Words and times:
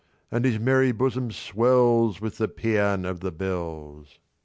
And 0.31 0.45
his 0.45 0.57
merry 0.59 0.91
bosom 0.91 1.29
swells 1.29 2.19
With 2.19 2.39
the 2.39 2.47
pæan 2.47 3.07
of 3.07 3.19
the 3.19 3.31
bells! 3.31 4.17